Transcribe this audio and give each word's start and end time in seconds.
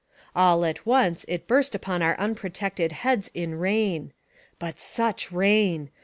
All 0.35 0.65
at 0.65 0.83
once 0.83 1.25
it 1.27 1.45
burst 1.45 1.75
upon 1.75 2.01
our 2.01 2.17
unprotected 2.17 2.91
heads 2.91 3.29
in 3.35 3.59
rain. 3.59 4.13
But 4.57 4.79
such 4.79 5.31
rain 5.31 5.91